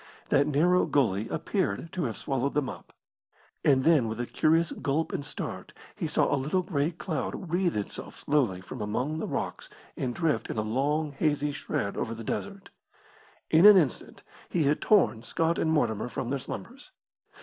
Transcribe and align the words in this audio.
That 0.29 0.47
narrow 0.47 0.87
gully 0.87 1.29
appeared 1.29 1.93
to 1.93 2.05
have 2.05 2.17
swallowed 2.17 2.55
them 2.55 2.67
up. 2.67 2.91
And 3.63 3.83
then 3.83 4.07
with 4.07 4.19
a 4.19 4.25
curious 4.25 4.71
gulp 4.71 5.13
and 5.13 5.23
start 5.23 5.73
he 5.95 6.07
saw 6.07 6.33
a 6.33 6.35
little 6.41 6.63
grey 6.63 6.89
cloud 6.89 7.51
wreathe 7.51 7.77
itself 7.77 8.15
slowly 8.17 8.61
from 8.61 8.81
among 8.81 9.19
the 9.19 9.27
rocks 9.27 9.69
and 9.95 10.15
drift 10.15 10.49
in 10.49 10.57
a 10.57 10.63
long, 10.63 11.11
hazy 11.11 11.51
shred 11.51 11.97
over 11.97 12.15
the 12.15 12.23
desert. 12.23 12.71
In 13.51 13.67
an 13.67 13.77
instant 13.77 14.23
he 14.49 14.63
had 14.63 14.81
torn 14.81 15.21
Scott 15.21 15.59
and 15.59 15.69
Mortimer 15.71 16.09
from 16.09 16.31
their 16.31 16.39
slumbers. 16.39 16.91